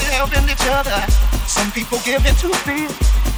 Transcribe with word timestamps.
Everybody 0.00 0.16
helping 0.16 0.48
each 0.48 0.66
other. 0.66 1.00
Some 1.46 1.70
people 1.72 1.98
give 2.04 2.24
in 2.24 2.34
to 2.36 2.48
fear. 2.64 2.88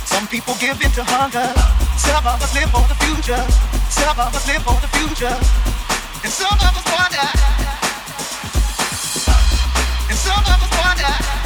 Some 0.05 0.27
people 0.29 0.55
give 0.61 0.81
in 0.81 0.91
to 0.93 1.03
hunger. 1.05 1.53
Some 1.99 2.25
of 2.27 2.41
us 2.41 2.55
live 2.55 2.71
for 2.71 2.87
the 2.87 2.95
future. 3.03 3.43
Some 3.91 4.19
of 4.19 4.35
us 4.35 4.47
live 4.47 4.63
for 4.63 4.79
the 4.81 4.89
future. 4.95 5.35
And 6.23 6.33
some 6.33 6.55
of 6.55 6.73
us 6.79 6.87
wonder. 6.87 7.29
And 10.09 10.19
some 10.19 10.45
of 10.45 10.63
us 10.63 10.73
wonder. 10.79 11.42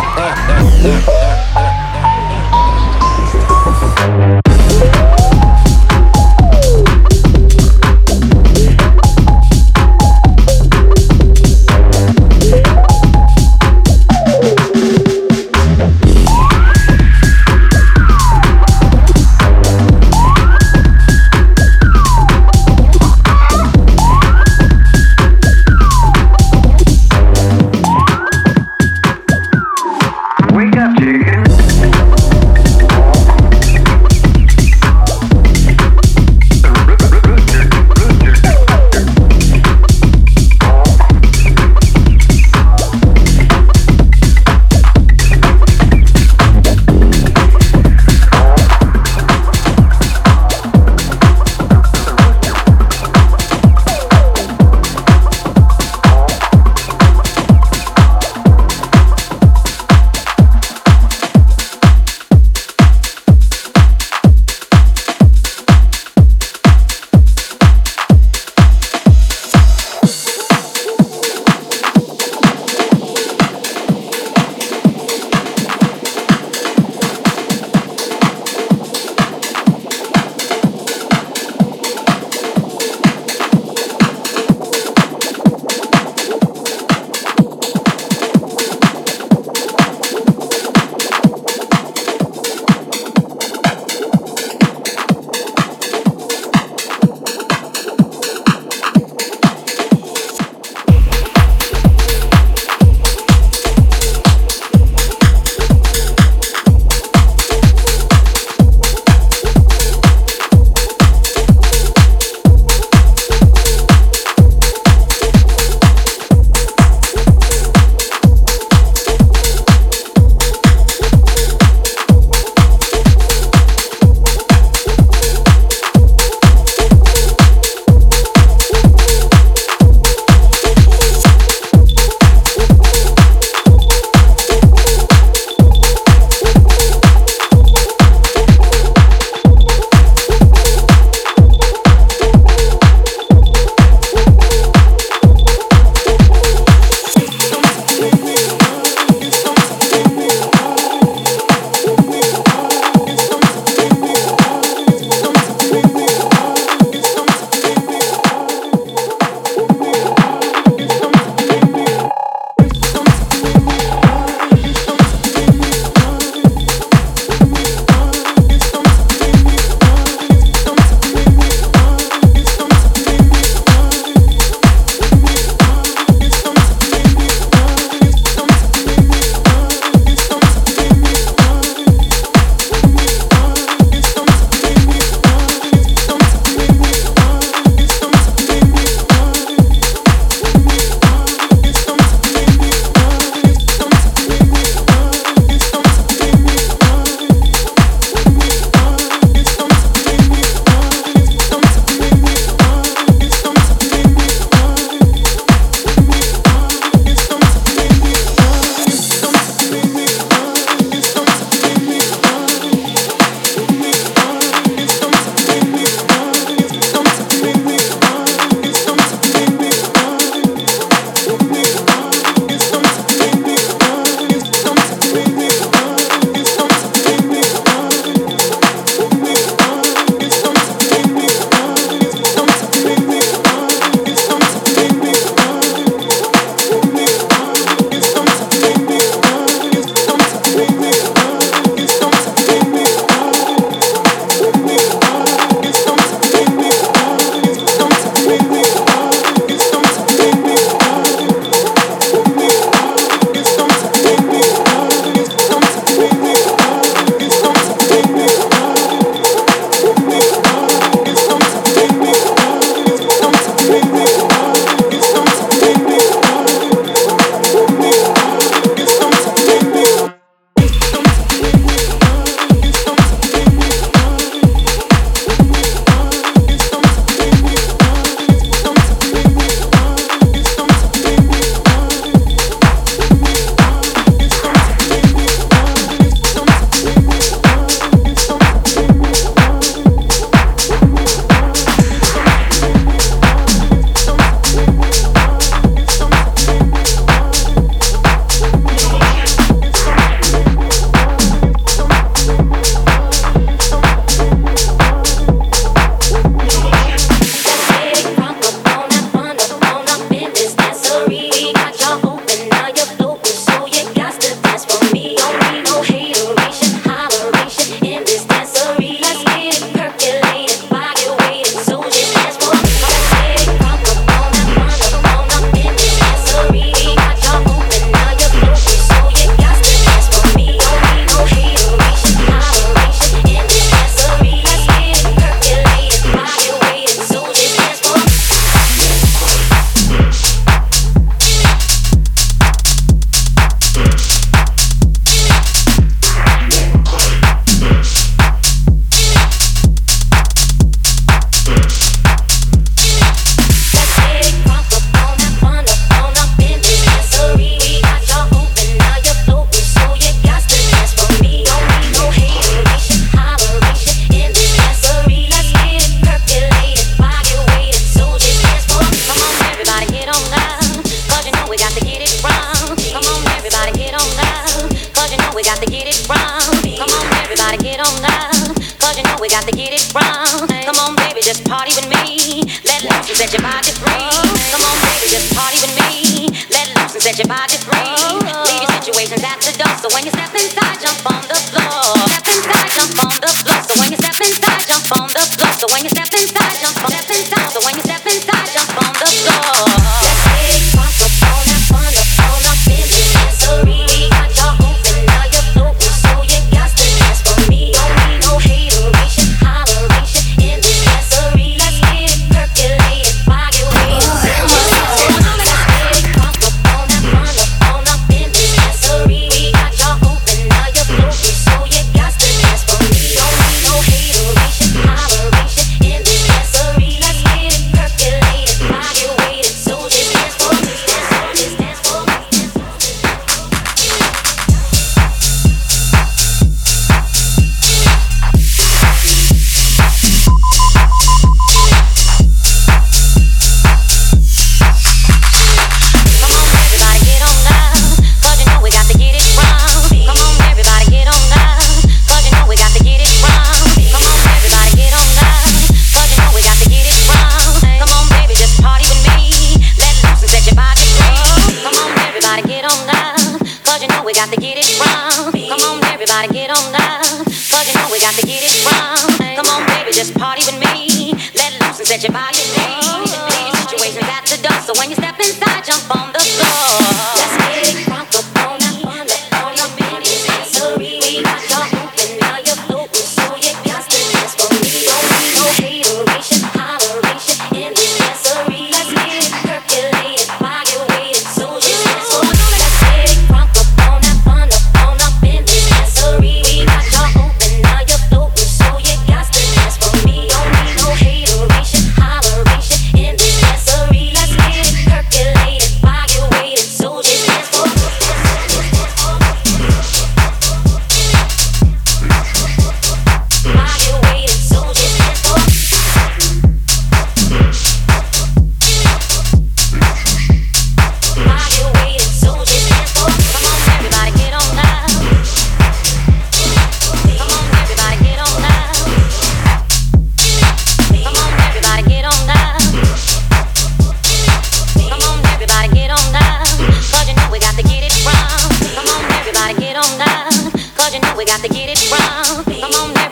yeah, 0.00 0.82
yeah, 0.82 1.04
yeah. 1.06 1.29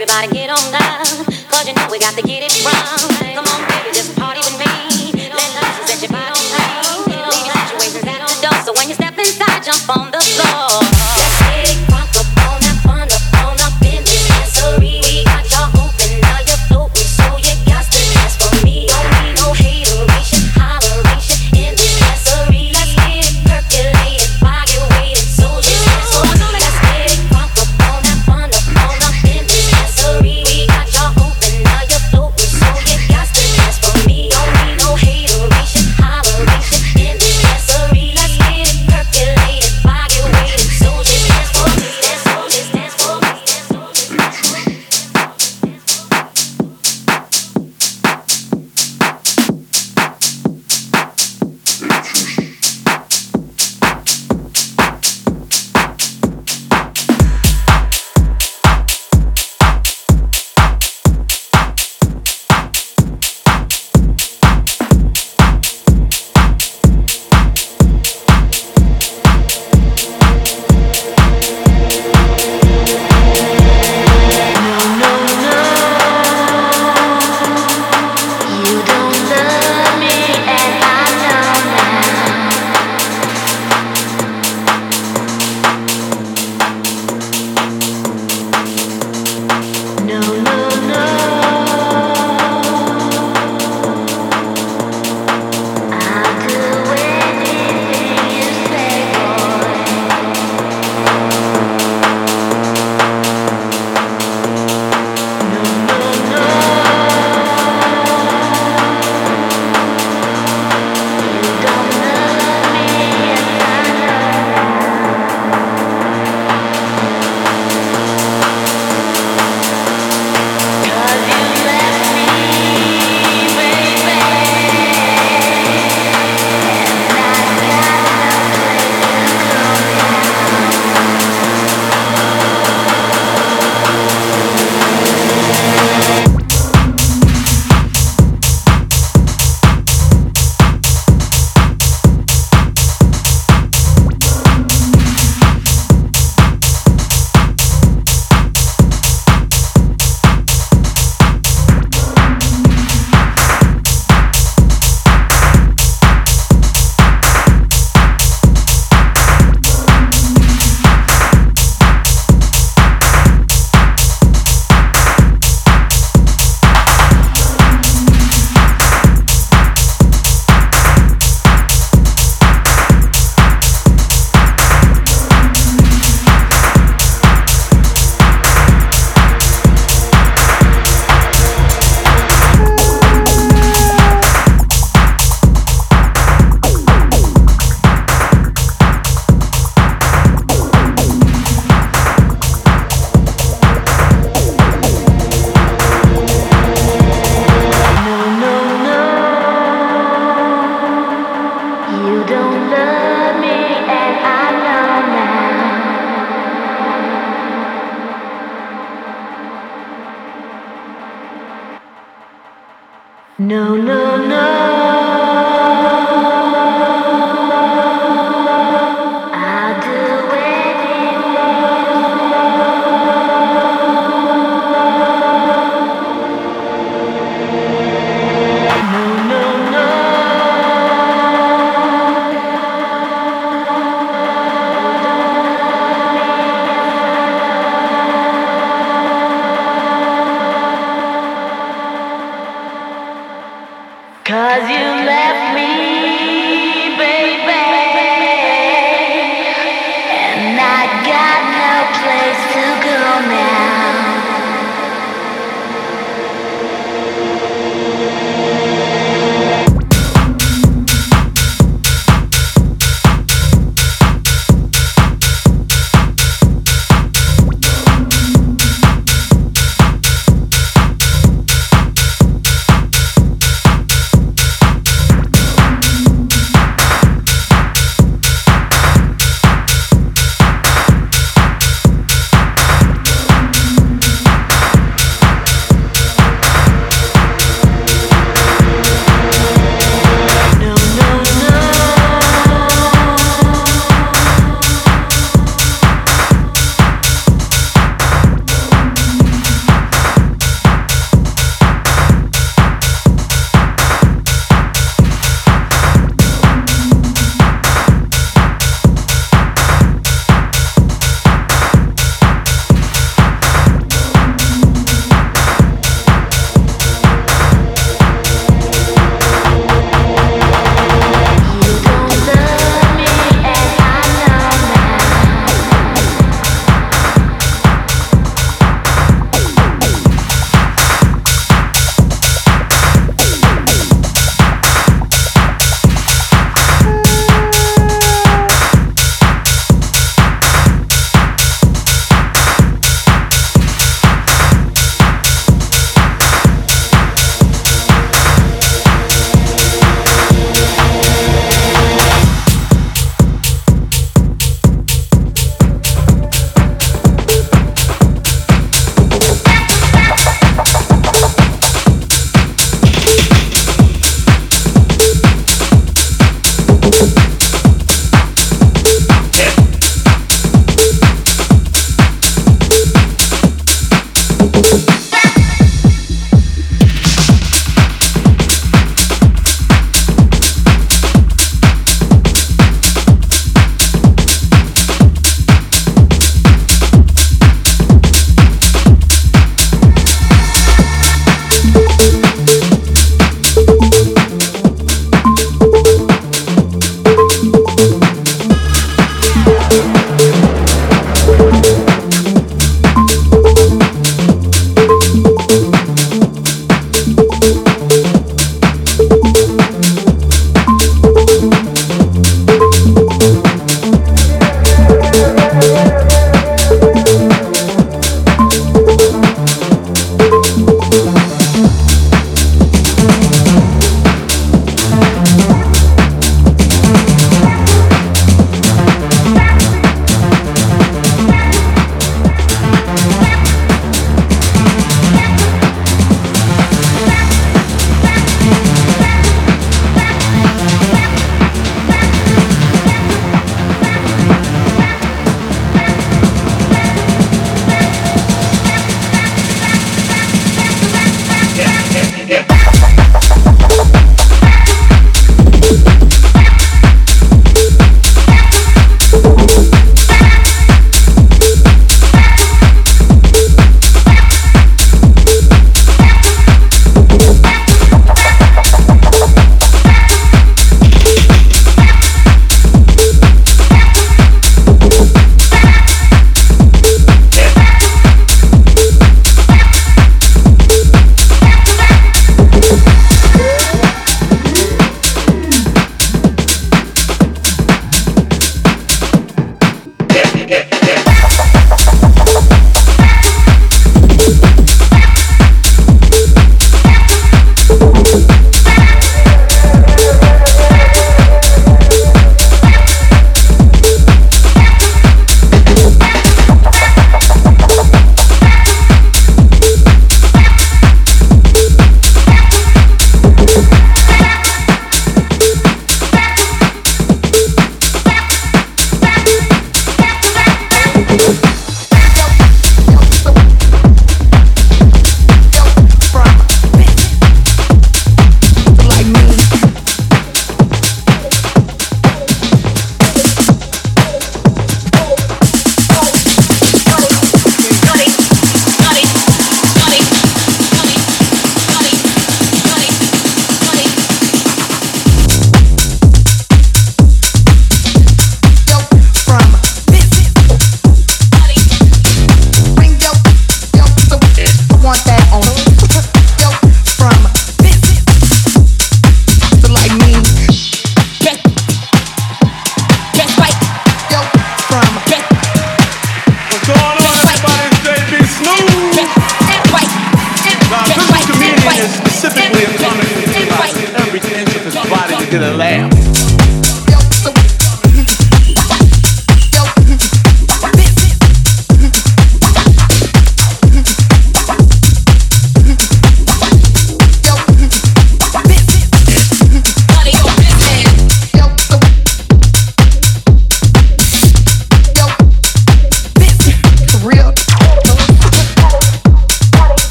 Everybody 0.00 0.32
get 0.32 0.48
on 0.50 0.70
down, 0.70 1.24
cause 1.50 1.66
you 1.66 1.74
know 1.74 1.88
we 1.90 1.98
got 1.98 2.14
to 2.14 2.22
get 2.22 2.44
it 2.46 2.64
wrong. 2.64 3.27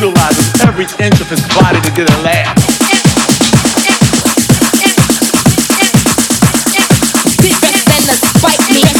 Utilizes 0.00 0.60
every 0.62 0.86
inch 1.04 1.20
of 1.20 1.28
his 1.28 1.46
body 1.48 1.78
to 1.82 1.90
get 1.90 2.08
a 2.10 2.22
laugh. 2.22 2.56
bring 7.42 7.74
your, 7.74 7.84
bring 8.64 8.94
your. 8.94 8.99